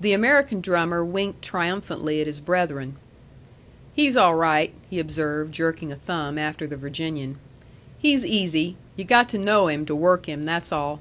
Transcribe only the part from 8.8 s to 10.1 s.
You got to know him to